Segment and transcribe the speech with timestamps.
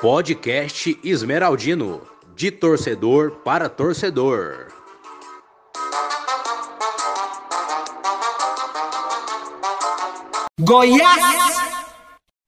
[0.00, 2.02] Podcast Esmeraldino,
[2.34, 4.66] de torcedor para torcedor.
[10.60, 11.22] Goiás!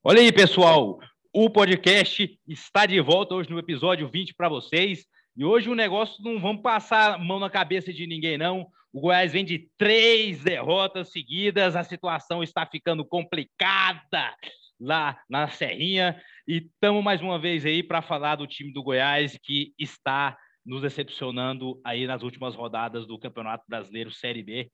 [0.02, 0.98] Olha aí, pessoal,
[1.32, 5.04] o podcast está de volta hoje no episódio 20 para vocês.
[5.36, 8.66] E hoje o negócio não vamos passar mão na cabeça de ninguém, não.
[8.94, 14.32] O Goiás vem de três derrotas seguidas, a situação está ficando complicada
[14.78, 16.22] lá na Serrinha.
[16.46, 20.82] E estamos mais uma vez aí para falar do time do Goiás que está nos
[20.82, 24.70] decepcionando aí nas últimas rodadas do Campeonato Brasileiro Série B.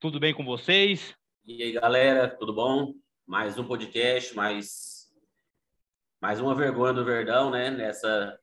[0.00, 1.14] Tudo bem com vocês?
[1.44, 2.94] E aí, galera, tudo bom?
[3.26, 5.06] Mais um podcast, mais,
[6.18, 7.70] mais uma vergonha do Verdão, né?
[7.70, 8.38] Nessa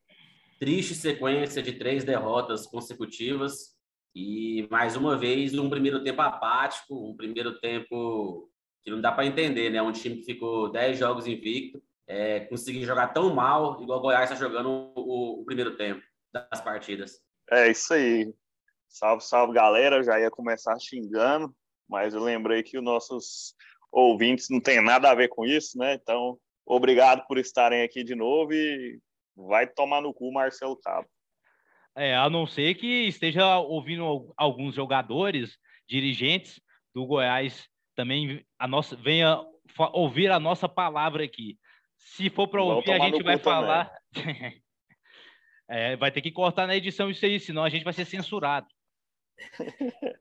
[0.60, 3.75] triste sequência de três derrotas consecutivas.
[4.16, 8.50] E mais uma vez, um primeiro tempo apático, um primeiro tempo
[8.82, 9.82] que não dá para entender, né?
[9.82, 14.32] Um time que ficou 10 jogos invicto, é, conseguir jogar tão mal, igual o Goiás
[14.32, 17.20] está jogando o, o, primeiro tempo das partidas.
[17.52, 18.34] É isso aí.
[18.88, 20.02] Salve, salve, galera.
[20.02, 21.54] Já ia começar xingando,
[21.90, 23.54] mas eu lembrei que os nossos
[23.92, 25.96] ouvintes não tem nada a ver com isso, né?
[25.96, 28.98] Então, obrigado por estarem aqui de novo e
[29.36, 31.10] vai tomar no cu Marcelo Cabo.
[31.96, 35.58] É, a não ser que esteja ouvindo alguns jogadores,
[35.88, 36.60] dirigentes
[36.94, 39.42] do Goiás também a nossa venha
[39.94, 41.58] ouvir a nossa palavra aqui.
[41.98, 43.92] Se for para ouvir, a gente vai falar.
[45.68, 48.68] é, vai ter que cortar na edição isso aí, senão a gente vai ser censurado.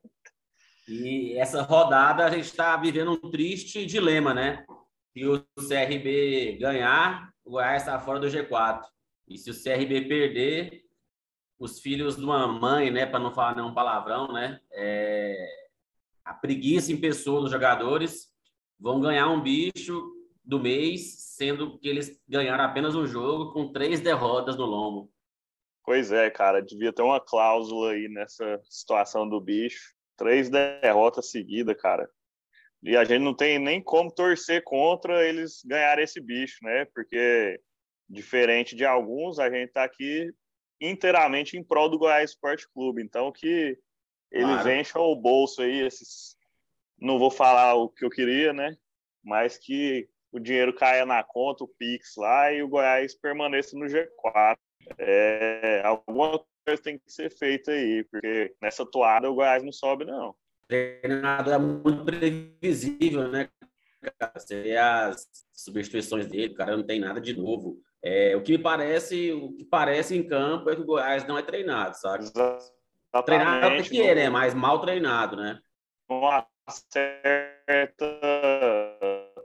[0.88, 4.64] e essa rodada a gente está vivendo um triste dilema, né?
[5.12, 8.82] Se o CRB ganhar, o Goiás está fora do G4.
[9.28, 10.83] E se o CRB perder,
[11.58, 15.36] os filhos de uma mãe, né, para não falar nenhum palavrão, né, é...
[16.24, 18.32] a preguiça em pessoa dos jogadores
[18.78, 20.12] vão ganhar um bicho
[20.44, 25.10] do mês, sendo que eles ganharam apenas um jogo com três derrotas no lombo.
[25.84, 29.94] Pois é, cara, devia ter uma cláusula aí nessa situação do bicho.
[30.16, 32.08] Três derrotas seguidas, cara.
[32.82, 36.86] E a gente não tem nem como torcer contra eles ganharem esse bicho, né?
[36.94, 37.60] Porque,
[38.08, 40.30] diferente de alguns, a gente tá aqui
[40.80, 43.02] inteiramente em prol do Goiás Esporte Clube.
[43.02, 43.78] Então, que
[44.30, 44.72] eles claro.
[44.72, 46.36] encham o bolso aí, esses.
[46.98, 48.76] Não vou falar o que eu queria, né?
[49.22, 53.86] Mas que o dinheiro caia na conta, o Pix lá, e o Goiás permaneça no
[53.86, 54.56] G4.
[54.98, 60.04] É, alguma coisa tem que ser feita aí, porque nessa toada o Goiás não sobe,
[60.04, 60.30] não.
[60.30, 63.48] O treinador é muito previsível, né?
[64.34, 67.80] Você vê as substituições dele, o cara não tem nada de novo.
[68.04, 71.38] É, o que me parece, o que parece em campo é que o Goiás não
[71.38, 72.24] é treinado, sabe?
[72.24, 72.74] Exatamente.
[73.24, 74.28] Treinado é que é, né?
[74.28, 75.58] Mas mal treinado, né?
[76.10, 76.20] Não
[76.66, 78.20] acerta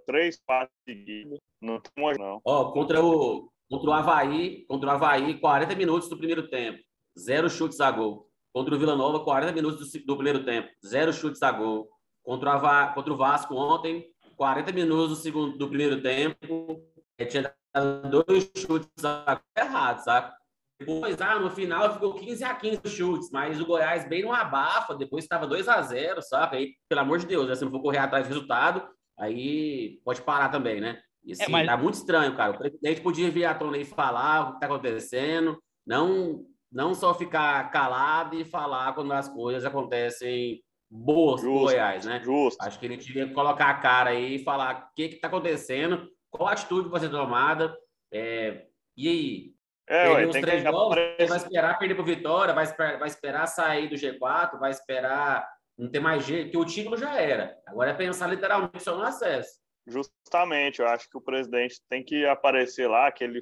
[0.06, 1.40] três passes seguidos.
[1.62, 2.42] Não tem não.
[2.44, 6.80] Ó, contra o, contra o Havaí, contra o Havaí, 40 minutos do primeiro tempo.
[7.18, 8.30] Zero chutes a gol.
[8.52, 10.68] Contra o Vila Nova, 40 minutos do, do primeiro tempo.
[10.86, 11.90] Zero chutes a gol.
[12.24, 14.06] Contra o, contra o Vasco ontem,
[14.36, 16.84] 40 minutos do, segundo, do primeiro tempo.
[17.26, 20.34] Tinha dado dois chutes a gol errado, sabe?
[20.80, 24.96] Depois, ah, no final ficou 15 a 15 chutes, mas o Goiás bem no abafa,
[24.96, 26.58] depois estava 2 a 0 sabe?
[26.58, 27.56] Aí, pelo amor de Deus, né?
[27.56, 28.88] se não for correr atrás do resultado,
[29.18, 31.02] aí pode parar também, né?
[31.24, 31.68] E assim, é, mas...
[31.68, 32.54] tá muito estranho, cara.
[32.54, 37.14] O presidente podia vir à tona e falar o que tá acontecendo, não, não só
[37.14, 42.22] ficar calado e falar quando as coisas acontecem boas no Goiás, né?
[42.24, 42.62] Justo.
[42.62, 45.28] Acho que ele tinha que colocar a cara aí e falar o que que tá
[45.28, 47.76] acontecendo, qual atitude vai ser tomada,
[48.12, 49.54] é, e aí?
[49.88, 53.90] É, ué, os três jogos, vai esperar perder para Vitória, vai esperar, vai esperar sair
[53.90, 57.58] do G4, vai esperar não tem mais jeito, que o título já era.
[57.66, 59.62] Agora é pensar literalmente só no acesso.
[59.88, 63.42] Justamente, eu acho que o presidente tem que aparecer lá, aquele,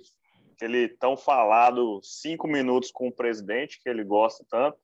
[0.54, 4.78] aquele tão falado cinco minutos com o presidente, que ele gosta tanto,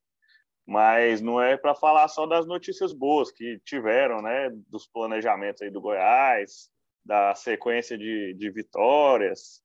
[0.66, 5.70] mas não é para falar só das notícias boas que tiveram, né, dos planejamentos aí
[5.70, 6.72] do Goiás,
[7.06, 9.62] da sequência de, de vitórias,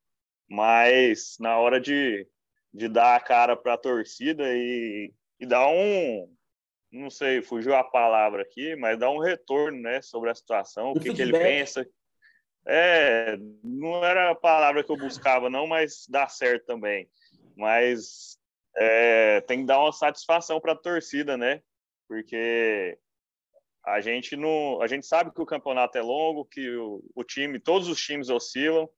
[0.48, 2.26] mas na hora de,
[2.72, 6.34] de dar a cara para a torcida e, e dar um,
[6.90, 11.00] não sei, fugiu a palavra aqui, mas dá um retorno, né, sobre a situação, o
[11.00, 11.86] que, que, ele pensa.
[12.66, 17.08] É, não era a palavra que eu buscava, não, mas dá certo também.
[17.56, 18.38] Mas
[18.76, 21.62] é, tem que dar uma satisfação para a torcida, né?
[22.06, 22.98] Porque
[23.92, 27.60] a gente não, a gente sabe que o campeonato é longo, que o, o time,
[27.60, 28.88] todos os times oscilam,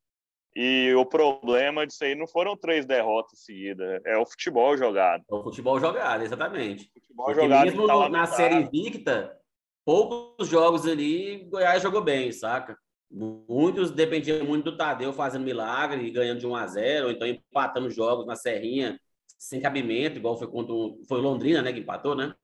[0.55, 5.23] e o problema disso aí não foram três derrotas seguidas, é o futebol jogado.
[5.31, 6.91] É o futebol jogado, exatamente.
[6.97, 9.37] O futebol Porque jogado mesmo tá na série invicta,
[9.85, 12.77] poucos jogos ali, Goiás jogou bem, saca?
[13.11, 17.27] Muitos dependiam muito do Tadeu fazendo milagre e ganhando de 1 a 0 ou então
[17.27, 19.01] empatando jogos na Serrinha
[19.39, 22.35] sem cabimento, igual foi contra o, foi Londrina, né, que empatou, né?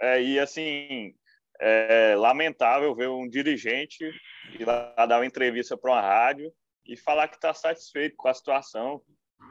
[0.00, 1.14] É, e assim,
[1.62, 4.12] é lamentável ver um dirigente
[4.58, 6.52] ir lá dar uma entrevista para uma rádio
[6.84, 9.00] e falar que está satisfeito com a situação,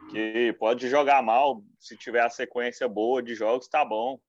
[0.10, 4.20] que pode jogar mal, se tiver a sequência boa de jogos, tá bom.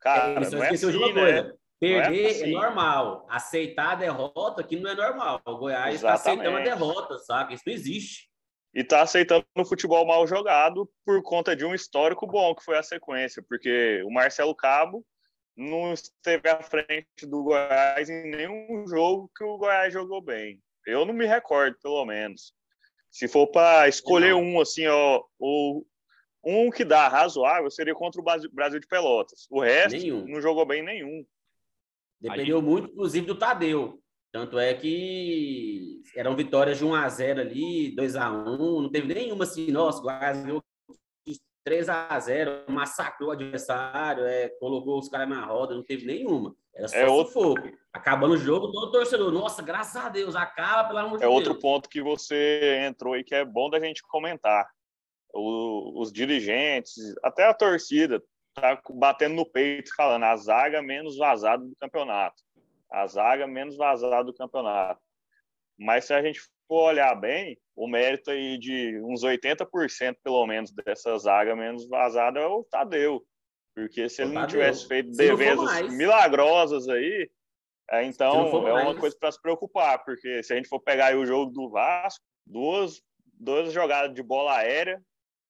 [0.00, 1.52] Cara, é, não é assim, né?
[1.78, 2.50] Perder é, assim.
[2.50, 3.26] é, normal.
[3.28, 5.40] Aceitar a derrota que não é normal.
[5.44, 7.54] O Goiás está aceitando a derrota, sabe?
[7.54, 8.30] Isso não existe.
[8.74, 12.78] E está aceitando o futebol mal jogado por conta de um histórico bom que foi
[12.78, 15.04] a sequência, porque o Marcelo Cabo
[15.56, 20.60] não esteve à frente do Goiás em nenhum jogo que o Goiás jogou bem.
[20.86, 22.52] Eu não me recordo, pelo menos.
[23.10, 25.84] Se for para escolher um, assim, ó, o,
[26.44, 29.46] um que dá razoável seria contra o Brasil de Pelotas.
[29.50, 30.26] O resto nenhum.
[30.26, 31.24] não jogou bem nenhum.
[32.20, 34.00] Dependeu muito, inclusive, do Tadeu.
[34.32, 39.14] Tanto é que eram vitórias de 1 a 0 ali, 2 a 1 não teve
[39.14, 40.63] nenhuma assim, nossa, o Goiás ganhou
[41.64, 46.54] 3 a 0 massacrou o adversário, é, colocou os caras na roda, não teve nenhuma.
[46.74, 47.32] Era só é outro...
[47.32, 47.68] sufoco.
[47.92, 51.32] Acabando o jogo, todo torcedor, nossa, graças a Deus, acaba, pelo amor de é Deus.
[51.32, 54.68] É outro ponto que você entrou e que é bom da gente comentar.
[55.32, 58.22] O, os dirigentes, até a torcida,
[58.54, 62.42] tá batendo no peito, falando a zaga menos vazada do campeonato.
[62.90, 65.00] A zaga menos vazada do campeonato.
[65.78, 70.72] Mas se a gente for olhar bem, o mérito aí de uns 80% pelo menos
[70.72, 73.24] dessa zaga menos vazada é o Tadeu.
[73.74, 77.28] Porque se ele não tivesse feito defesas milagrosas aí,
[77.90, 78.98] é, então é uma mais.
[78.98, 83.02] coisa para se preocupar, porque se a gente for pegar o jogo do Vasco, duas,
[83.32, 85.02] duas jogadas de bola aérea,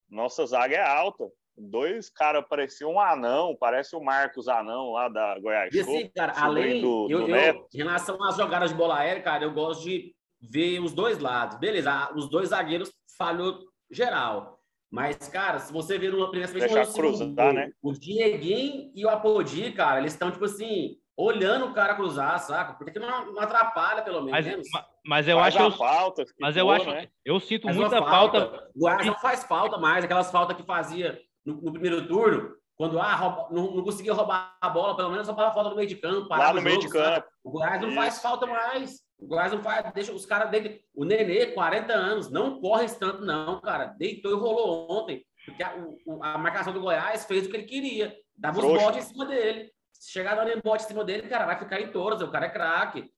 [0.08, 1.24] nossa zaga é alta
[1.56, 5.72] dois caras pareciam um anão, parece o Marcos Anão lá da Goiás.
[5.72, 9.22] E assim, cara, além do, eu, do eu, em relação às jogadas de bola aérea,
[9.22, 10.14] cara, eu gosto de
[10.50, 11.58] ver os dois lados.
[11.58, 13.60] Beleza, os dois zagueiros falhou
[13.90, 14.60] geral.
[14.90, 17.72] Mas, cara, se você ver no primeiro Deixar cruzar, né?
[17.82, 22.74] o Dieguinho e o Apodi, cara, eles estão, tipo assim, olhando o cara cruzar, saca?
[22.74, 24.44] Porque não, não atrapalha, pelo menos.
[24.72, 25.64] Mas, mas eu faz acho.
[25.64, 26.90] Eu, falta, mas eu acho.
[26.90, 27.08] Né?
[27.24, 28.40] Eu sinto faz muita falta.
[28.40, 28.70] falta.
[28.74, 32.98] O Goiás não faz falta mais, aquelas faltas que fazia no, no primeiro turno, quando
[32.98, 35.88] ah, rouba, não, não, conseguia roubar a bola, pelo menos só para falta no meio
[35.88, 36.28] de campo.
[36.28, 37.26] Lá no meio de campo.
[37.44, 37.96] O Goiás não Isso.
[37.96, 39.03] faz falta mais.
[39.18, 40.82] O Goiás não faz, deixa os caras dele.
[40.94, 43.86] O Nenê, 40 anos, não corre tanto, não, cara.
[43.86, 45.24] Deitou e rolou ontem.
[45.44, 45.76] Porque a,
[46.06, 48.16] o, a marcação do Goiás fez o que ele queria.
[48.36, 49.70] Dava os botes em cima dele.
[49.92, 52.20] Se chegar dando bote em cima dele, cara, vai ficar em todas.
[52.20, 53.10] O cara é craque.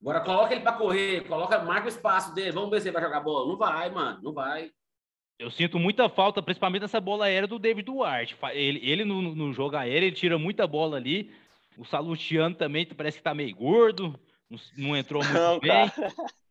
[0.00, 2.50] Agora coloca ele para correr, coloca, marca o espaço dele.
[2.50, 3.48] Vamos ver se ele vai jogar bola.
[3.48, 4.20] Não vai, mano.
[4.22, 4.70] Não vai.
[5.38, 8.36] Eu sinto muita falta, principalmente nessa bola aérea do David Duarte.
[8.52, 11.32] Ele, ele no, no jogo aéreo, ele tira muita bola ali.
[11.76, 14.18] O Salustiano também parece que tá meio gordo,
[14.52, 15.88] não, não entrou muito não, bem.
[15.88, 16.12] Cara.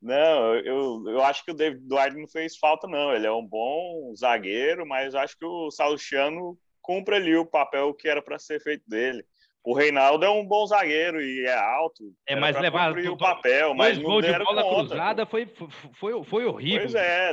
[0.00, 3.14] Não, eu, eu acho que o David Duarte não fez falta, não.
[3.14, 8.06] Ele é um bom zagueiro, mas acho que o Salustiano cumpre ali o papel que
[8.06, 9.24] era para ser feito dele.
[9.64, 12.14] O Reinaldo é um bom zagueiro e é alto.
[12.26, 15.50] É, mas levar o papel, mas não de bola conta, cruzada foi,
[15.94, 16.82] foi, foi horrível.
[16.82, 17.32] Pois é,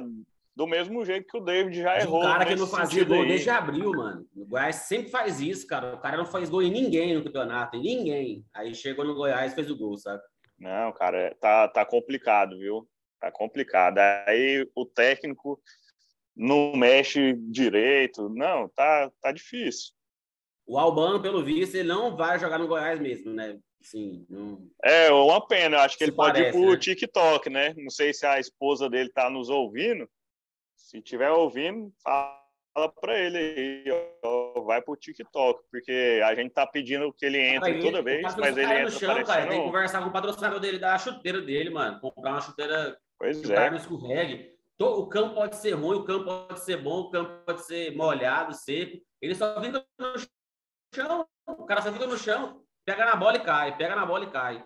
[0.56, 2.19] do mesmo jeito que o David já errou.
[2.19, 3.27] O cara que não fazia gol aí.
[3.30, 4.27] desde abril, mano.
[4.36, 5.95] O Goiás sempre faz isso, cara.
[5.95, 8.45] O cara não faz gol em ninguém no campeonato, em ninguém.
[8.53, 10.21] Aí chegou no Goiás e fez o gol, sabe?
[10.59, 12.88] Não, cara, tá, tá complicado, viu?
[13.20, 13.98] Tá complicado.
[14.00, 15.60] Aí o técnico
[16.36, 18.29] não mexe direito.
[18.29, 19.93] Não, tá, tá difícil.
[20.67, 23.58] O Albano, pelo visto, ele não vai jogar no Goiás mesmo, né?
[23.81, 24.67] Sim, não...
[24.84, 25.79] É uma pena.
[25.79, 26.77] Acho que ele parece, pode ir pro né?
[26.77, 27.74] TikTok, né?
[27.77, 30.08] Não sei se a esposa dele tá nos ouvindo
[30.91, 33.86] se estiver ouvindo, fala para ele aí,
[34.21, 38.57] ó, vai pro TikTok, porque a gente tá pedindo que ele entre toda vez, mas
[38.57, 39.25] ele entra chão, parecendo...
[39.25, 43.00] cara, tem que conversar com o patrocinador dele da chuteira dele, mano, comprar uma chuteira
[43.17, 43.69] pois que é.
[43.69, 44.51] não escorregue.
[44.81, 48.53] O campo pode ser ruim, o campo pode ser bom, o campo pode ser molhado,
[48.53, 49.00] seco.
[49.21, 50.13] Ele só fica no
[50.93, 54.25] chão, o cara só fica no chão, pega na bola e cai, pega na bola
[54.25, 54.65] e cai.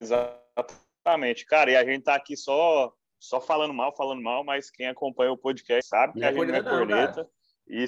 [0.00, 4.88] Exatamente, cara, e a gente tá aqui só só falando mal, falando mal, mas quem
[4.88, 7.28] acompanha o podcast sabe que não a gente não é corneta
[7.68, 7.84] e,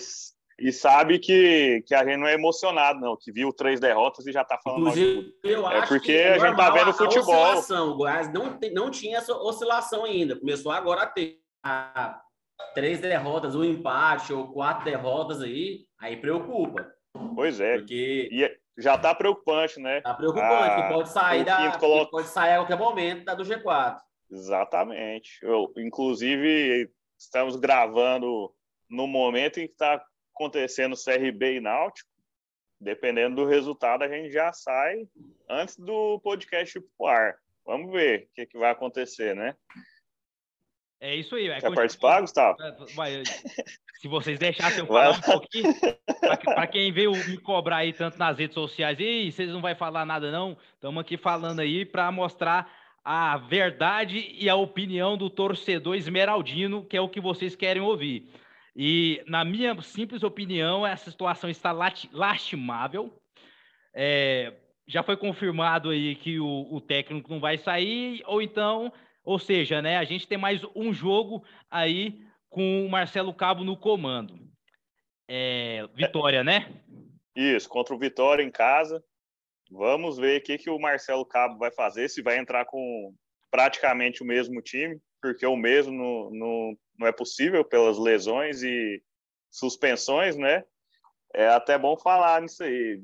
[0.58, 4.32] e sabe que, que a gente não é emocionado, não, que viu três derrotas e
[4.32, 7.58] já tá falando Inclusive, mal de eu É porque a gente tá vendo futebol.
[7.58, 12.20] O Goiás não, não tinha essa oscilação ainda, começou agora a ter a,
[12.74, 16.86] três derrotas, um empate ou quatro derrotas aí, aí preocupa.
[17.34, 17.78] Pois é.
[17.78, 18.28] Porque...
[18.30, 20.02] E é, já tá preocupante, né?
[20.02, 21.78] Tá preocupante, que pode sair da,
[22.10, 23.98] pode sair a qualquer momento da do G4.
[24.32, 25.38] Exatamente.
[25.42, 28.52] Eu, inclusive, estamos gravando
[28.88, 30.02] no momento em que está
[30.34, 32.10] acontecendo CRB e Náutico.
[32.80, 35.06] dependendo do resultado, a gente já sai
[35.48, 37.36] antes do podcast ir pro ar.
[37.64, 39.54] Vamos ver o que, que vai acontecer, né?
[40.98, 41.48] É isso aí.
[41.60, 42.58] Quer participar, Gustavo?
[42.94, 43.22] Vai,
[44.00, 45.72] se vocês deixassem eu falar um pouquinho,
[46.44, 50.04] para quem veio me cobrar aí tanto nas redes sociais, e vocês não vai falar
[50.04, 55.96] nada não, estamos aqui falando aí para mostrar a verdade e a opinião do torcedor
[55.96, 58.30] esmeraldino, que é o que vocês querem ouvir.
[58.74, 61.72] E, na minha simples opinião, essa situação está
[62.12, 63.12] lastimável.
[63.94, 64.54] É,
[64.86, 68.92] já foi confirmado aí que o, o, técnico não vai sair, ou então,
[69.24, 73.76] ou seja, né, a gente tem mais um jogo aí com o Marcelo Cabo no
[73.76, 74.38] comando.
[75.28, 76.72] É, vitória, né?
[77.34, 79.02] Isso, contra o Vitória em casa.
[79.72, 83.14] Vamos ver o que, que o Marcelo Cabo vai fazer, se vai entrar com
[83.50, 89.02] praticamente o mesmo time, porque o mesmo não, não, não é possível pelas lesões e
[89.50, 90.62] suspensões, né?
[91.34, 93.02] É até bom falar nisso aí.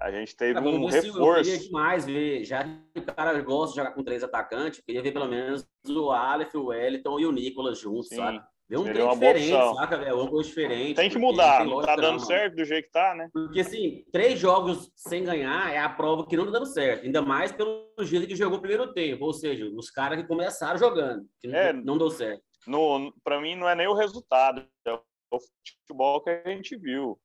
[0.00, 1.18] A gente teve é, um reforço.
[1.18, 5.02] Eu queria demais ver, já que o cara gosta de jogar com três atacantes, queria
[5.02, 8.16] ver pelo menos o Aleph, o Wellington e o Nicolas juntos, Sim.
[8.16, 8.42] sabe?
[8.70, 10.22] Vê um trem diferente, saca, velho?
[10.22, 10.94] Um diferente.
[10.94, 13.28] Tem que mudar, não, tá dando não, certo do jeito que tá, né?
[13.32, 17.04] Porque, assim, três jogos sem ganhar é a prova que não tá dando certo.
[17.04, 19.24] Ainda mais pelo jeito que jogou o primeiro tempo.
[19.24, 22.44] Ou seja, os caras que começaram jogando, que é, não, não deu certo.
[22.64, 27.18] No, pra mim, não é nem o resultado, é o futebol que a gente viu.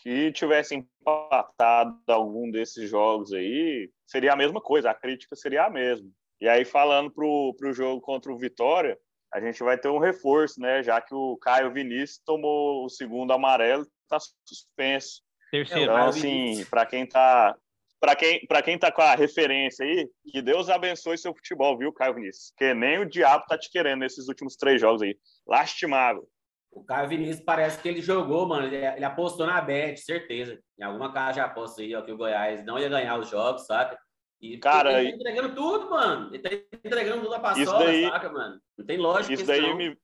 [0.00, 5.70] Que tivesse empatado algum desses jogos aí, seria a mesma coisa, a crítica seria a
[5.70, 6.08] mesma.
[6.40, 8.96] E aí, falando pro, pro jogo contra o Vitória,
[9.34, 10.80] a gente vai ter um reforço, né?
[10.80, 15.22] Já que o Caio Vinícius tomou o segundo amarelo, está suspenso.
[15.50, 15.82] Terceiro.
[15.82, 17.56] Então, assim, para quem tá
[18.00, 21.92] para quem para quem tá com a referência aí, que Deus abençoe seu futebol, viu,
[21.92, 22.52] Caio Vinícius?
[22.56, 25.18] Que nem o diabo tá te querendo nesses últimos três jogos aí.
[25.44, 26.28] Lastimável.
[26.70, 28.68] O Caio Vinícius parece que ele jogou, mano.
[28.68, 30.60] Ele, ele apostou na bet, certeza.
[30.78, 33.66] Em alguma casa de aposta aí, ó, que o Goiás não ia ganhar os jogos,
[33.66, 33.96] sabe?
[34.44, 36.34] E cara, ele tá entregando tudo, mano.
[36.34, 36.50] Ele tá
[36.84, 38.60] entregando tudo a paçoca, daí, saca, mano?
[38.76, 39.96] Não tem lógica isso daí me,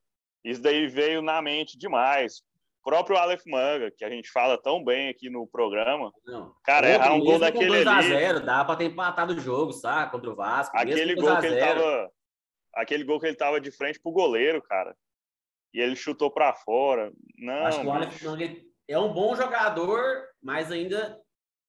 [0.42, 2.38] Isso daí veio na mente demais.
[2.80, 6.10] O próprio Aleph Manga, que a gente fala tão bem aqui no programa.
[6.24, 6.54] Não.
[6.64, 8.46] Cara, errar um gol daquele 2 a 0, ali...
[8.46, 10.10] dá pra ter empatado o jogo, saca?
[10.10, 10.74] Contra o Vasco.
[10.74, 12.10] Aquele gol que ele tava...
[12.74, 14.96] Aquele gol que ele tava de frente pro goleiro, cara.
[15.74, 17.12] E ele chutou para fora.
[17.36, 18.56] Não, Acho que o Aleph Manga
[18.88, 21.20] é um bom jogador, mas ainda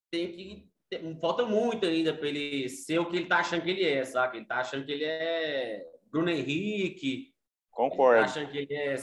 [0.09, 0.70] tem que
[1.19, 4.37] falta muito ainda para ele ser o que ele tá achando que ele é, sabe?
[4.37, 7.33] Ele tá achando que ele é Bruno Henrique.
[7.69, 8.17] Concordo.
[8.17, 8.95] Ele tá achando que ele é,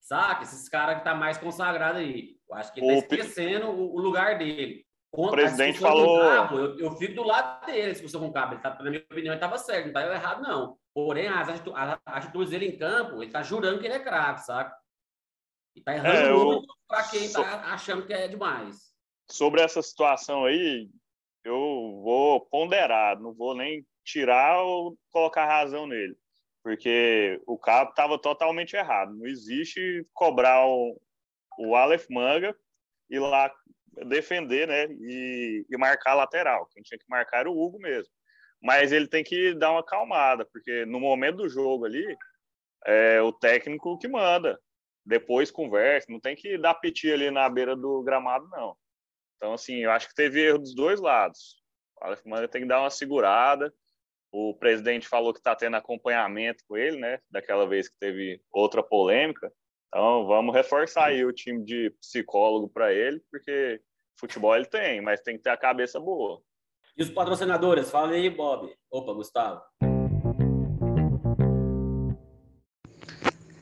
[0.00, 0.42] saca?
[0.44, 2.36] Esses caras que tá mais consagrado aí.
[2.48, 4.86] Eu acho que ele o tá esquecendo o, o lugar dele.
[5.10, 6.20] o presidente falou.
[6.20, 8.54] Cabo, eu, eu, fico do lado dele, a discussão com o Cabo.
[8.54, 10.78] Ele tá, na minha opinião, ele tava certo, não tá errado, não.
[10.94, 11.48] Porém, as
[12.06, 14.76] atitudes dele em campo, ele tá jurando que ele é craque, saca?
[15.74, 16.76] E tá errando é, muito eu...
[16.86, 17.42] para quem so...
[17.42, 18.92] tá achando que é demais.
[19.30, 20.90] Sobre essa situação aí,
[21.44, 26.16] eu vou ponderar, não vou nem tirar ou colocar razão nele,
[26.62, 29.14] porque o cabo estava totalmente errado.
[29.14, 31.00] Não existe cobrar o,
[31.58, 32.56] o Aleph Manga
[33.10, 33.52] e lá
[34.06, 36.66] defender, né, e, e marcar a lateral.
[36.72, 38.12] Quem tinha que marcar era o Hugo mesmo.
[38.62, 42.16] Mas ele tem que dar uma acalmada, porque no momento do jogo ali,
[42.86, 44.58] é o técnico que manda.
[45.04, 48.76] Depois conversa, não tem que dar piti ali na beira do gramado, não.
[49.42, 51.56] Então, assim, eu acho que teve erro dos dois lados.
[52.00, 53.74] O Aleph Manga tem que dar uma segurada.
[54.30, 57.18] O presidente falou que está tendo acompanhamento com ele, né?
[57.28, 59.52] Daquela vez que teve outra polêmica.
[59.88, 63.80] Então, vamos reforçar aí o time de psicólogo para ele, porque
[64.16, 66.40] futebol ele tem, mas tem que ter a cabeça boa.
[66.96, 67.90] E os patrocinadores?
[67.90, 68.72] Fala aí, Bob.
[68.92, 69.60] Opa, Gustavo.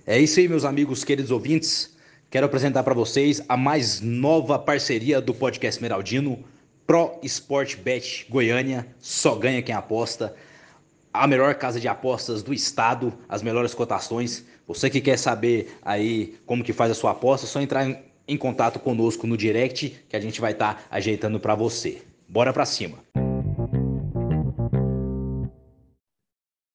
[0.07, 1.99] É isso aí, meus amigos, queridos ouvintes.
[2.31, 6.39] Quero apresentar para vocês a mais nova parceria do podcast Meraldino,
[6.87, 10.37] Pro Sport Bet Goiânia, só ganha quem aposta.
[11.13, 14.47] A melhor casa de apostas do estado, as melhores cotações.
[14.65, 17.99] Você que quer saber aí como que faz a sua aposta, é só entrar em,
[18.29, 22.01] em contato conosco no direct que a gente vai estar tá ajeitando para você.
[22.29, 22.99] Bora para cima.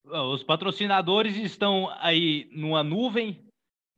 [0.05, 3.39] Os patrocinadores estão aí numa nuvem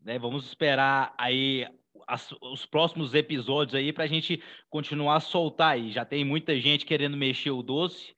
[0.08, 0.18] né?
[0.18, 1.68] Vamos esperar aí
[2.08, 5.92] as, os próximos episódios aí para a gente continuar a soltar aí.
[5.92, 8.16] Já tem muita gente querendo mexer o doce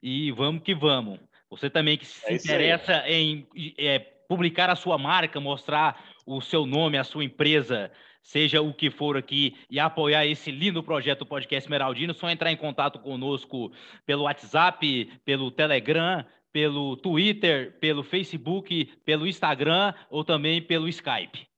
[0.00, 1.18] e vamos que vamos.
[1.50, 3.98] Você também que se é interessa em é,
[4.28, 7.90] publicar a sua marca, mostrar o seu nome, a sua empresa,
[8.22, 12.56] seja o que for aqui, e apoiar esse lindo projeto Podcast Meraldino, só entrar em
[12.56, 13.72] contato conosco
[14.06, 16.24] pelo WhatsApp, pelo Telegram,
[16.54, 21.48] pelo Twitter, pelo Facebook, pelo Instagram ou também pelo Skype.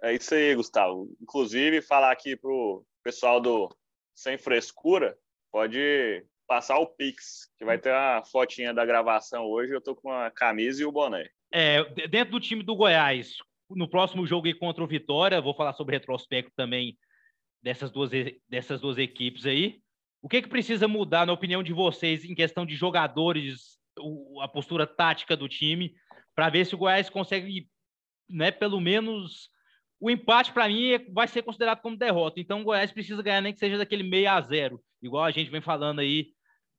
[0.00, 1.12] É isso aí, Gustavo.
[1.20, 3.68] Inclusive, falar aqui pro pessoal do
[4.14, 5.18] Sem Frescura,
[5.50, 9.74] pode passar o Pix, que vai ter uma fotinha da gravação hoje.
[9.74, 11.28] Eu tô com a camisa e o boné.
[11.52, 15.96] É, dentro do time do Goiás, no próximo jogo contra o Vitória, vou falar sobre
[15.96, 16.96] retrospecto também
[17.66, 18.12] dessas duas,
[18.48, 19.80] dessas duas equipes aí.
[20.22, 23.76] O que, que precisa mudar, na opinião de vocês, em questão de jogadores,
[24.40, 25.92] a postura tática do time,
[26.32, 27.68] para ver se o Goiás consegue,
[28.30, 29.50] né, pelo menos
[29.98, 32.38] o empate, para mim, é, vai ser considerado como derrota.
[32.38, 35.50] Então, o Goiás precisa ganhar, nem que seja daquele 6 a 0 igual a gente
[35.50, 36.28] vem falando aí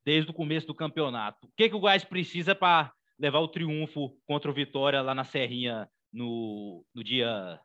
[0.06, 1.46] desde o começo do campeonato.
[1.46, 5.24] O que, que o Goiás precisa para levar o triunfo contra o Vitória lá na
[5.24, 7.60] Serrinha no, no dia,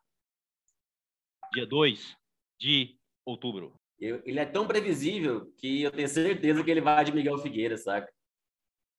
[1.53, 2.17] dia 2
[2.59, 3.79] de outubro?
[3.99, 7.77] Eu, ele é tão previsível que eu tenho certeza que ele vai de Miguel Figueira,
[7.77, 8.11] saca?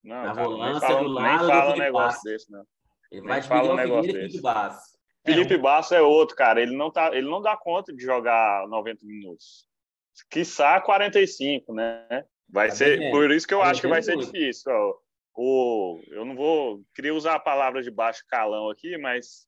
[0.03, 2.65] Não, na volância do lado nem fala do um negócio desse, não.
[3.11, 4.95] Ele nem vai de Miguel um Figueira e Felipe Basso.
[5.25, 6.61] Felipe é, Basso é outro, cara.
[6.61, 9.67] Ele não, tá, ele não dá conta de jogar 90 minutos.
[10.31, 12.25] Quiçá 45, né?
[12.49, 13.11] Vai tá ser.
[13.11, 14.71] Por isso que eu tá acho que vai ser difícil.
[14.71, 14.95] Ó.
[15.37, 16.85] O, eu não vou.
[16.95, 19.47] Queria usar a palavra de baixo calão aqui, mas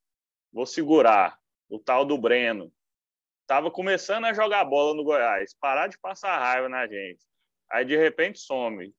[0.52, 1.38] vou segurar.
[1.68, 2.72] O tal do Breno.
[3.46, 5.54] Tava começando a jogar bola no Goiás.
[5.60, 7.24] Parar de passar raiva na gente.
[7.70, 8.92] Aí de repente some.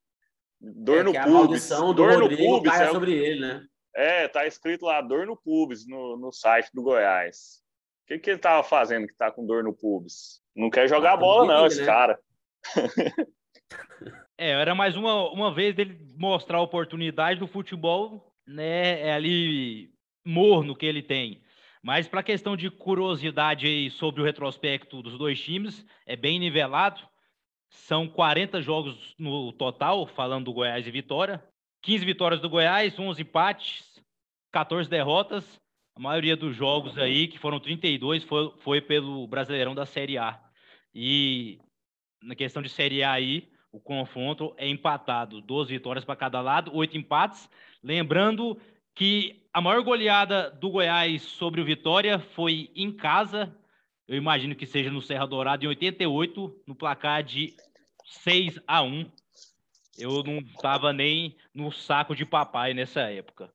[0.60, 1.70] Dor é, no pubis.
[1.70, 2.74] Dor no pubis.
[2.74, 3.66] É sobre ele, né?
[3.96, 7.64] É, tá escrito lá, dor no pubis, no, no site do Goiás.
[8.04, 10.40] O que, que ele tava fazendo que tá com dor no pubis?
[10.56, 11.86] Não quer jogar ah, bola, não, esse né?
[11.86, 12.20] cara.
[14.38, 19.02] é, era mais uma, uma vez dele mostrar a oportunidade do futebol, né?
[19.02, 19.92] É ali
[20.24, 21.42] morno que ele tem.
[21.88, 26.38] Mas para a questão de curiosidade aí sobre o retrospecto dos dois times, é bem
[26.38, 27.00] nivelado.
[27.70, 31.42] São 40 jogos no total, falando do Goiás e Vitória.
[31.84, 34.04] 15 vitórias do Goiás, 11 empates,
[34.52, 35.62] 14 derrotas.
[35.96, 40.38] A maioria dos jogos aí, que foram 32, foi, foi pelo Brasileirão da Série A.
[40.94, 41.58] E
[42.22, 45.40] na questão de Série A aí, o confronto é empatado.
[45.40, 47.50] 12 vitórias para cada lado, 8 empates.
[47.82, 48.60] Lembrando
[48.98, 53.56] que a maior goleada do Goiás sobre o Vitória foi em casa.
[54.08, 57.56] Eu imagino que seja no Serra Dourada, em 88, no placar de
[58.24, 59.12] 6 a 1.
[60.00, 63.52] Eu não estava nem no saco de papai nessa época.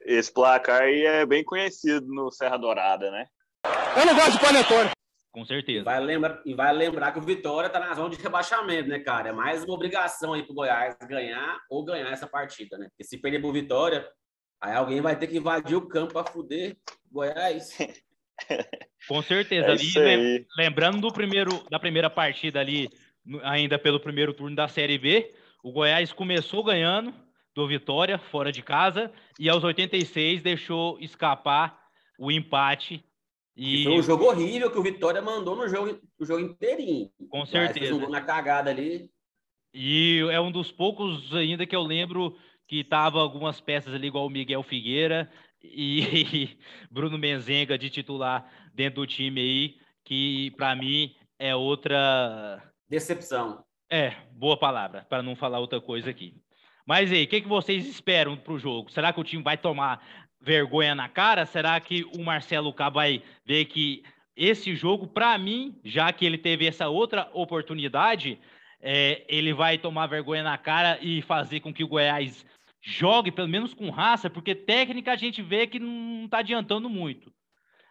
[0.00, 3.26] Esse placar aí é bem conhecido no Serra Dourada, né?
[3.96, 4.90] Eu não gosto de panetone.
[5.30, 5.80] Com certeza.
[5.80, 8.98] E vai, lembrar, e vai lembrar que o Vitória está na zona de rebaixamento, né,
[8.98, 9.28] cara?
[9.28, 12.88] É mais uma obrigação aí pro Goiás ganhar ou ganhar essa partida, né?
[12.88, 14.08] Porque se perder pro Vitória,
[14.64, 16.76] aí alguém vai ter que invadir o campo para fuder
[17.10, 17.76] Goiás.
[19.06, 19.66] Com certeza.
[19.66, 22.88] É ali, lembrando do primeiro, da primeira partida ali,
[23.42, 27.14] ainda pelo primeiro turno da Série B, o Goiás começou ganhando,
[27.54, 31.78] do Vitória, fora de casa, e aos 86 deixou escapar
[32.18, 33.04] o empate.
[33.54, 33.82] E...
[33.82, 37.10] e foi um jogo horrível que o Vitória mandou no jogo, no jogo inteirinho.
[37.28, 37.94] Com certeza.
[37.94, 39.10] Um na cagada ali.
[39.72, 42.36] E é um dos poucos ainda que eu lembro
[42.74, 45.30] que tava algumas peças ali, igual o Miguel Figueira
[45.62, 46.58] e
[46.90, 52.60] Bruno Menzenga de titular dentro do time aí, que para mim é outra.
[52.88, 53.64] Decepção.
[53.88, 56.34] É, boa palavra, para não falar outra coisa aqui.
[56.84, 58.90] Mas aí, o que, que vocês esperam para o jogo?
[58.90, 60.04] Será que o time vai tomar
[60.40, 61.46] vergonha na cara?
[61.46, 64.02] Será que o Marcelo Cabo vai ver que
[64.36, 68.40] esse jogo, para mim, já que ele teve essa outra oportunidade,
[68.82, 72.44] é, ele vai tomar vergonha na cara e fazer com que o Goiás
[72.84, 77.32] jogue, pelo menos com raça, porque técnica a gente vê que não está adiantando muito.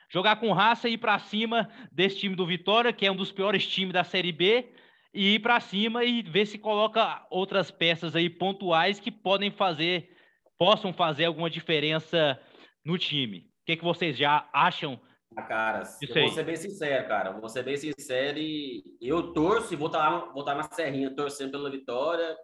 [0.10, 3.32] Jogar com raça e ir para cima desse time do Vitória, que é um dos
[3.32, 4.72] piores times da Série B,
[5.12, 10.10] e ir para cima e ver se coloca outras peças aí pontuais que podem fazer,
[10.58, 12.40] possam fazer alguma diferença
[12.86, 13.40] no time.
[13.40, 15.02] O que, que vocês já acham?
[15.36, 17.32] Ah, cara, eu vou ser bem sincero, cara.
[17.32, 20.64] Vou ser bem sincero e eu torço e vou estar, tá vou estar tá na
[20.64, 22.36] serrinha torcendo pela vitória,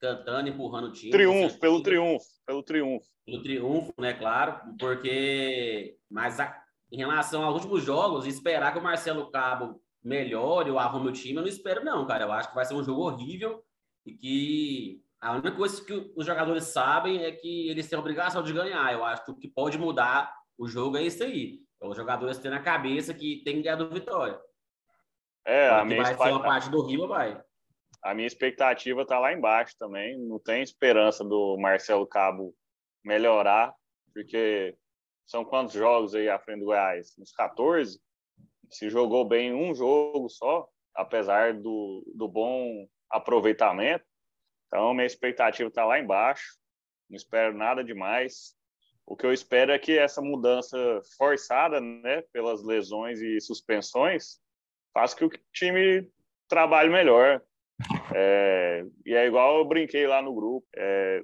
[0.00, 1.12] cantando, empurrando o time.
[1.12, 3.06] Triunfo, pelo triunfo, pelo triunfo.
[3.24, 6.56] Pelo triunfo, né, claro, porque mas a,
[6.90, 11.36] em relação aos últimos jogos, esperar que o Marcelo Cabo melhore ou arrume o time,
[11.36, 12.24] eu não espero, não, cara.
[12.24, 13.62] Eu acho que vai ser um jogo horrível
[14.04, 18.42] e que a única coisa que os jogadores sabem é que eles têm a obrigação
[18.42, 18.92] de ganhar.
[18.92, 21.60] Eu acho que o que pode mudar o jogo é isso aí.
[21.76, 24.38] Então, os jogadores têm na cabeça que tem que ganhar do Vitória.
[25.44, 27.40] É, a minha vai ser uma parte do Riva, vai.
[28.06, 30.18] A minha expectativa tá lá embaixo também.
[30.18, 32.54] Não tem esperança do Marcelo Cabo
[33.04, 33.74] melhorar,
[34.12, 34.76] porque
[35.26, 37.14] são quantos jogos aí à frente do Goiás?
[37.18, 38.00] Uns 14?
[38.70, 44.04] se jogou bem um jogo só, apesar do, do bom aproveitamento.
[44.66, 46.56] Então, minha expectativa está lá embaixo.
[47.08, 48.54] Não espero nada demais.
[49.06, 50.76] O que eu espero é que essa mudança
[51.16, 54.40] forçada, né, pelas lesões e suspensões,
[54.92, 56.10] faça que o time
[56.48, 57.40] trabalhe melhor.
[58.14, 60.66] É, e é igual eu brinquei lá no grupo.
[60.76, 61.22] É,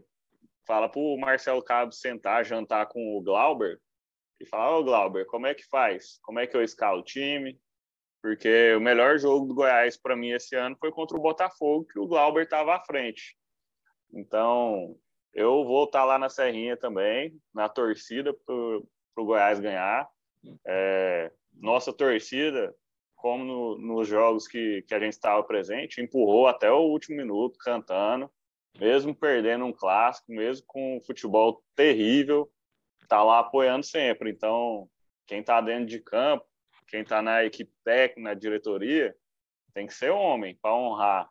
[0.67, 3.79] fala para o Marcelo Cabo sentar, jantar com o Glauber
[4.41, 6.19] e falar: Ô oh, Glauber, como é que faz?
[6.23, 7.59] Como é que eu escalo o time?
[8.23, 11.99] Porque o melhor jogo do Goiás para mim esse ano foi contra o Botafogo, que
[11.99, 13.37] o Glauber estava à frente.
[14.13, 14.97] Então,
[15.33, 20.09] eu vou estar tá lá na Serrinha também, na torcida para o Goiás ganhar.
[20.67, 22.75] É, nossa torcida,
[23.23, 27.57] como no, nos jogos que, que a gente estava presente, empurrou até o último minuto,
[27.57, 28.29] cantando,
[28.77, 32.51] mesmo perdendo um clássico, mesmo com um futebol terrível,
[33.01, 34.29] está lá apoiando sempre.
[34.29, 34.91] Então,
[35.25, 36.45] quem está dentro de campo,
[36.89, 39.15] quem está na equipe técnica, na diretoria,
[39.73, 41.31] tem que ser homem para honrar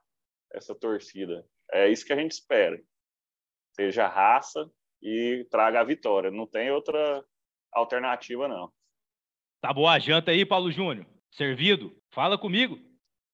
[0.53, 1.45] essa torcida.
[1.73, 2.81] É isso que a gente espera.
[3.75, 6.31] Seja raça e traga a vitória.
[6.31, 7.21] Não tem outra
[7.73, 8.71] alternativa, não.
[9.59, 11.05] Tá boa a janta aí, Paulo Júnior?
[11.31, 11.95] Servido?
[12.11, 12.77] Fala comigo.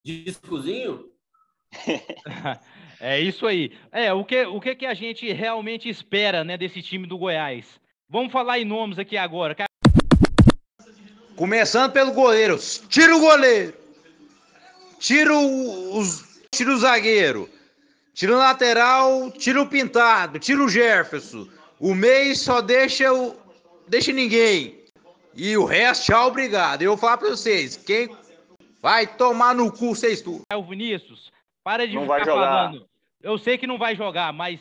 [0.05, 1.12] Discozinho?
[3.01, 3.75] é isso aí.
[3.91, 7.79] É, o que, o que, que a gente realmente espera né, desse time do Goiás?
[8.10, 9.55] Vamos falar em nomes aqui agora.
[11.36, 12.57] Começando pelo goleiro.
[12.88, 13.73] Tira o goleiro.
[14.99, 17.49] Tira o, os, tira o zagueiro.
[18.13, 21.47] Tira o lateral, tira o pintado, tira o Jefferson.
[21.79, 23.36] O meio só deixa o.
[23.88, 24.76] Deixa ninguém.
[25.39, 26.82] E o resto, tchau, obrigado.
[26.82, 28.10] Eu vou falar pra vocês, quem
[28.82, 30.41] vai tomar no cu vocês tudo.
[30.52, 31.32] É o Vinícius,
[31.63, 32.89] para de não ficar falando.
[33.21, 34.60] Eu sei que não vai jogar, mas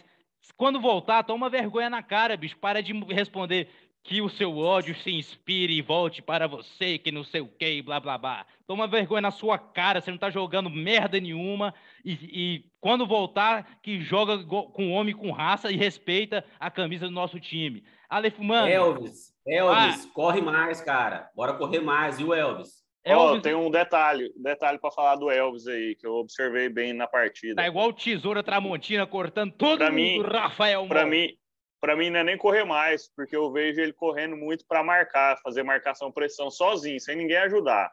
[0.55, 2.59] quando voltar, toma vergonha na cara, bicho.
[2.59, 3.71] Para de responder
[4.05, 7.81] que o seu ódio se inspire e volte para você, que não sei o que,
[7.81, 8.47] blá blá blá.
[8.67, 11.73] Toma vergonha na sua cara, você não tá jogando merda nenhuma.
[12.05, 17.13] E, e quando voltar, que joga com homem com raça e respeita a camisa do
[17.13, 17.83] nosso time.
[18.11, 18.69] Aleph, mano.
[18.69, 21.31] Elvis, Elvis, ah, corre mais, cara.
[21.35, 22.85] Bora correr mais, e o Elvis?
[23.05, 23.39] Elvis...
[23.39, 27.07] Oh, tem um detalhe, detalhe para falar do Elvis aí, que eu observei bem na
[27.07, 27.63] partida.
[27.63, 31.29] Tá igual tesoura tramontina cortando todo pra mundo, mim, Rafael Para mim,
[31.81, 35.39] para mim não é nem correr mais, porque eu vejo ele correndo muito para marcar,
[35.41, 37.93] fazer marcação pressão sozinho, sem ninguém ajudar.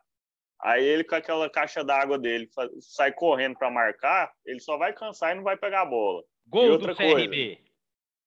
[0.59, 5.33] Aí ele com aquela caixa d'água dele sai correndo para marcar, ele só vai cansar
[5.33, 6.23] e não vai pegar a bola.
[6.47, 7.55] Gol outra do CRB.
[7.55, 7.61] Coisa,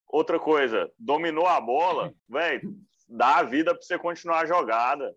[0.06, 2.76] outra coisa, dominou a bola, velho,
[3.08, 5.14] dá a vida para você continuar a jogada.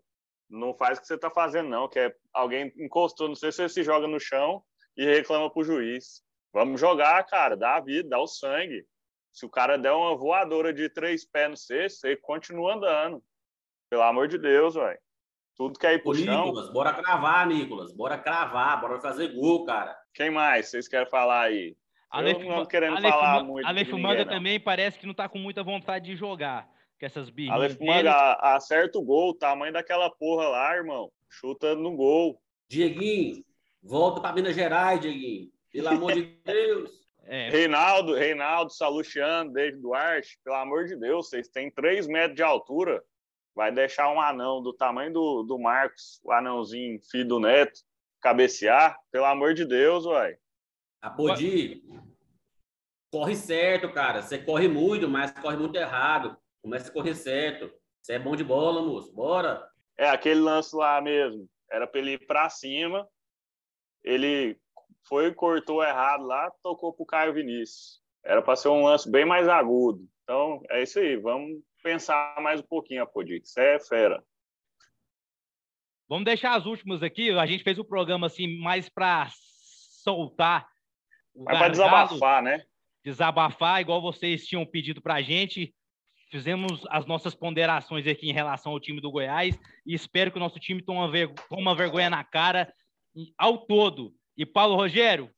[0.49, 3.57] Não faz o que você tá fazendo não, que é alguém encostou, não sei se
[3.57, 4.63] você se joga no chão
[4.97, 6.23] e reclama pro juiz.
[6.51, 8.83] Vamos jogar, cara, dá a vida, dá o sangue.
[9.31, 13.23] Se o cara der uma voadora de três pés no sexto, ele continua andando.
[13.89, 14.99] Pelo amor de Deus, velho.
[15.55, 16.45] Tudo que é ir pro Ô, chão.
[16.45, 17.91] Nicolas, bora cravar, Nicolas.
[17.91, 19.95] Bora cravar, bora fazer gol, cara.
[20.13, 21.75] Quem mais vocês querem falar aí?
[22.09, 23.67] Alef, Eu não querendo Alef, falar muito.
[23.67, 26.67] Aleph Manga também parece que não tá com muita vontade de jogar.
[26.99, 27.55] Com essas birras.
[27.55, 31.11] Aleph Manga, acerta o gol, tamanho daquela porra lá, irmão.
[31.29, 32.41] Chuta no gol.
[32.67, 33.43] Dieguinho,
[33.81, 35.49] volta para Minas Gerais, Dieguinho.
[35.71, 36.99] Pelo amor de Deus.
[37.23, 37.49] É.
[37.49, 43.03] Reinaldo, Reinaldo, Salustiano, David Duarte, pelo amor de Deus, vocês têm 3 metros de altura.
[43.55, 47.81] Vai deixar um anão do tamanho do, do Marcos, o anãozinho, filho do neto,
[48.19, 48.97] cabecear?
[49.11, 50.37] Pelo amor de Deus, uai.
[51.01, 51.83] Apodi,
[53.11, 54.21] corre certo, cara.
[54.21, 56.35] Você corre muito, mas corre muito errado.
[56.61, 57.71] Começa a correr certo.
[58.01, 59.13] Você é bom de bola, moço.
[59.13, 59.67] Bora.
[59.97, 61.49] É, aquele lance lá mesmo.
[61.69, 63.07] Era para ele ir para cima.
[64.03, 64.57] Ele
[65.07, 68.01] foi, cortou errado lá, tocou para o Caio Vinícius.
[68.23, 70.07] Era para ser um lance bem mais agudo.
[70.23, 71.15] Então, é isso aí.
[71.17, 73.45] Vamos pensar mais um pouquinho, Apodito.
[73.45, 74.23] Isso é fera.
[76.07, 77.29] Vamos deixar as últimas aqui.
[77.31, 79.29] A gente fez o programa assim mais para
[80.03, 80.67] soltar.
[81.35, 82.63] Mas para desabafar, né?
[83.03, 85.73] Desabafar, igual vocês tinham pedido para a gente.
[86.29, 90.39] Fizemos as nossas ponderações aqui em relação ao time do Goiás e espero que o
[90.39, 90.99] nosso time tome
[91.51, 92.71] uma vergonha na cara
[93.37, 95.29] ao todo e Paulo Rogério,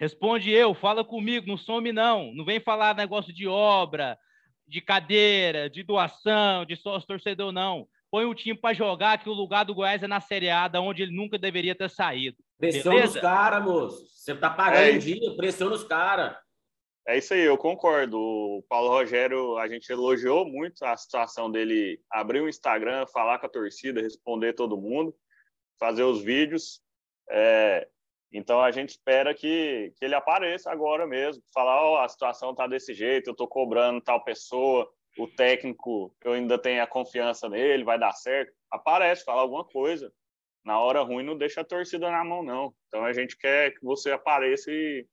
[0.00, 2.32] responde eu, fala comigo, não some não.
[2.32, 4.16] Não vem falar negócio de obra,
[4.66, 7.86] de cadeira, de doação, de sócio torcedor, não.
[8.10, 10.80] Põe o time para jogar, que o lugar do Goiás é na Série A, da
[10.80, 12.38] onde ele nunca deveria ter saído.
[12.58, 14.06] Pressiona os caras, moço.
[14.08, 16.34] Você tá pagando é dia, pressiona os caras.
[17.08, 18.18] É isso aí, eu concordo.
[18.18, 23.46] O Paulo Rogério, a gente elogiou muito a situação dele abrir o Instagram, falar com
[23.46, 25.14] a torcida, responder todo mundo,
[25.78, 26.82] fazer os vídeos.
[27.30, 27.88] É,
[28.32, 32.66] então a gente espera que, que ele apareça agora mesmo, falar, oh, a situação tá
[32.66, 37.84] desse jeito, eu tô cobrando tal pessoa, o técnico, eu ainda tenho a confiança nele,
[37.84, 38.52] vai dar certo.
[38.70, 40.12] Aparece, fala alguma coisa.
[40.64, 42.74] Na hora ruim não deixa a torcida na mão, não.
[42.88, 45.06] Então a gente quer que você apareça e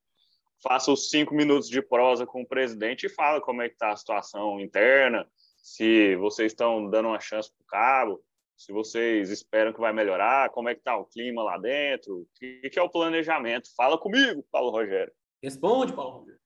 [0.64, 3.92] faça os cinco minutos de prosa com o presidente e fala como é que tá
[3.92, 8.24] a situação interna, se vocês estão dando uma chance para o Cabo,
[8.56, 12.28] se vocês esperam que vai melhorar, como é que está o clima lá dentro, o
[12.36, 13.68] que, que, é o planejamento.
[13.76, 15.12] Fala comigo, Paulo Rogério.
[15.42, 16.40] Responde, Paulo Rogério.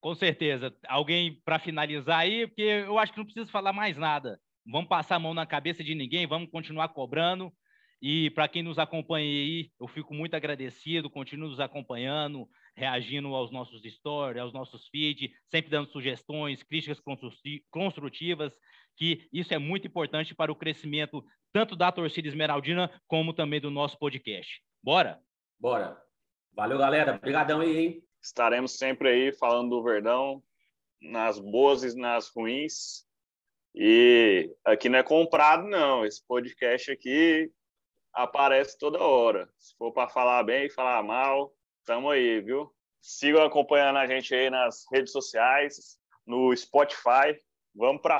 [0.00, 0.74] Com certeza.
[0.88, 4.40] Alguém para finalizar aí, porque eu acho que não preciso falar mais nada.
[4.66, 7.52] Vamos passar a mão na cabeça de ninguém, vamos continuar cobrando.
[8.00, 13.50] E para quem nos acompanha aí, eu fico muito agradecido, continuo nos acompanhando, reagindo aos
[13.50, 17.00] nossos stories, aos nossos feeds, sempre dando sugestões, críticas
[17.70, 18.52] construtivas,
[18.96, 23.70] que isso é muito importante para o crescimento tanto da torcida esmeraldina como também do
[23.70, 24.60] nosso podcast.
[24.82, 25.20] Bora?
[25.58, 25.96] Bora.
[26.52, 27.14] Valeu, galera.
[27.14, 28.04] Obrigadão aí, hein?
[28.20, 30.42] Estaremos sempre aí falando do Verdão,
[31.00, 33.04] nas boas e nas ruins.
[33.74, 36.04] E aqui não é comprado, não.
[36.04, 37.50] Esse podcast aqui
[38.12, 39.48] aparece toda hora.
[39.58, 41.52] Se for para falar bem falar mal,
[41.84, 42.70] tamo aí, viu?
[43.00, 47.36] Sigam acompanhando a gente aí nas redes sociais, no Spotify.
[47.74, 48.18] Vamos para